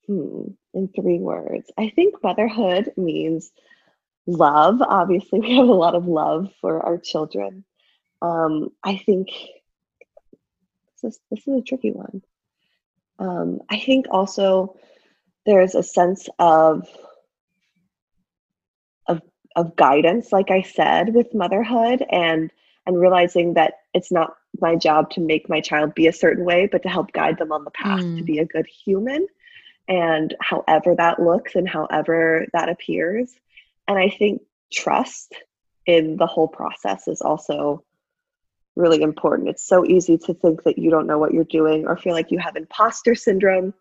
[0.08, 1.72] Hmm, in three words.
[1.78, 3.52] I think motherhood means
[4.28, 4.82] love.
[4.82, 7.64] Obviously, we have a lot of love for our children.
[8.22, 9.30] Um, I think
[11.02, 12.22] this is, this is a tricky one.
[13.20, 14.76] Um, I think also
[15.46, 16.88] there's a sense of
[19.08, 19.22] of
[19.56, 22.52] of guidance, like I said, with motherhood and
[22.86, 26.68] and realizing that it's not my job to make my child be a certain way,
[26.72, 28.18] but to help guide them on the path mm.
[28.18, 29.28] to be a good human.
[29.88, 33.34] And however that looks and however that appears.
[33.88, 35.34] And I think trust
[35.86, 37.84] in the whole process is also
[38.76, 39.50] really important.
[39.50, 42.32] It's so easy to think that you don't know what you're doing or feel like
[42.32, 43.74] you have imposter syndrome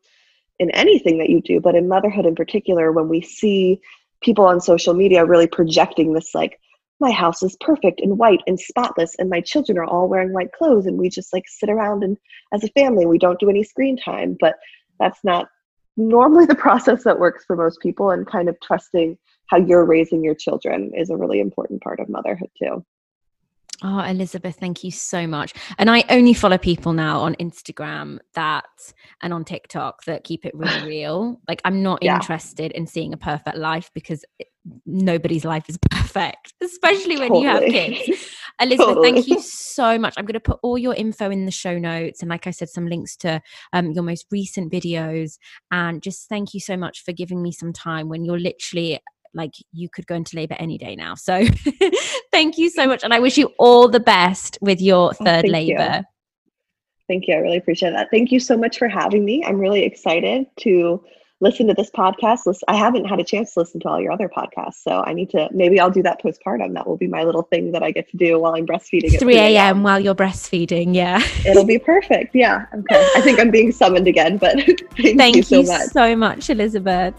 [0.59, 3.80] in anything that you do, but in motherhood in particular, when we see
[4.20, 6.61] people on social media really projecting this like
[7.01, 10.53] my house is perfect and white and spotless and my children are all wearing white
[10.53, 12.16] clothes and we just like sit around and
[12.53, 14.57] as a family we don't do any screen time but
[14.98, 15.48] that's not
[15.96, 20.22] normally the process that works for most people and kind of trusting how you're raising
[20.22, 22.84] your children is a really important part of motherhood too
[23.82, 25.55] Oh, Elizabeth, thank you so much.
[25.78, 28.66] And I only follow people now on Instagram that
[29.22, 31.40] and on TikTok that keep it really real.
[31.48, 32.16] Like, I'm not yeah.
[32.16, 34.24] interested in seeing a perfect life because
[34.84, 35.99] nobody's life is perfect,
[36.63, 37.43] especially when totally.
[37.43, 38.27] you have kids.
[38.61, 39.13] Elizabeth, totally.
[39.13, 40.15] thank you so much.
[40.17, 42.21] I'm going to put all your info in the show notes.
[42.21, 43.41] And like I said, some links to
[43.73, 45.39] um, your most recent videos.
[45.71, 49.01] And just thank you so much for giving me some time when you're literally
[49.33, 51.15] like you could go into labor any day now.
[51.15, 51.47] So
[52.33, 53.05] thank you so much.
[53.05, 55.99] And I wish you all the best with your oh, third oh, labor.
[55.99, 56.05] You.
[57.09, 57.35] Thank you.
[57.35, 58.09] I really appreciate that.
[58.11, 59.45] Thank you so much for having me.
[59.45, 61.03] I'm really excited to
[61.41, 62.61] listen to this podcast.
[62.68, 64.82] I haven't had a chance to listen to all your other podcasts.
[64.82, 66.74] So I need to, maybe I'll do that postpartum.
[66.74, 69.18] That will be my little thing that I get to do while I'm breastfeeding.
[69.18, 69.82] 3 a.m.
[69.82, 70.95] while you're breastfeeding.
[70.95, 71.22] Yeah.
[71.47, 72.34] It'll be perfect.
[72.34, 72.66] Yeah.
[72.74, 73.09] Okay.
[73.16, 74.57] I think I'm being summoned again, but
[74.97, 75.88] thank, thank you so much.
[75.88, 77.14] so much, Elizabeth.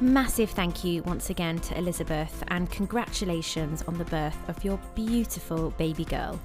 [0.00, 5.70] Massive thank you once again to Elizabeth and congratulations on the birth of your beautiful
[5.72, 6.38] baby girl.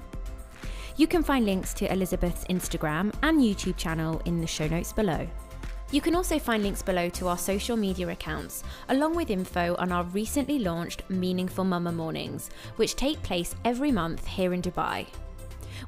[0.96, 5.28] You can find links to Elizabeth's Instagram and YouTube channel in the show notes below.
[5.92, 9.92] You can also find links below to our social media accounts, along with info on
[9.92, 15.06] our recently launched Meaningful Mama Mornings, which take place every month here in Dubai.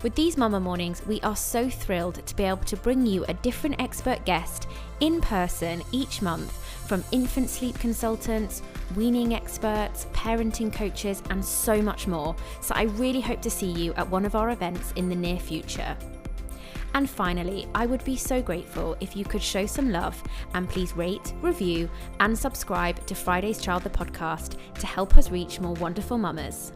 [0.03, 3.35] With these Mama Mornings, we are so thrilled to be able to bring you a
[3.35, 4.69] different expert guest
[5.01, 6.53] in person each month
[6.87, 8.61] from infant sleep consultants,
[8.97, 12.37] weaning experts, parenting coaches, and so much more.
[12.61, 15.39] So I really hope to see you at one of our events in the near
[15.39, 15.97] future.
[16.95, 20.23] And finally, I would be so grateful if you could show some love
[20.55, 21.91] and please rate, review,
[22.21, 26.73] and subscribe to Friday's Child the podcast to help us reach more wonderful mamas.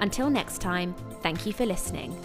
[0.00, 2.16] Until next time, thank you for listening.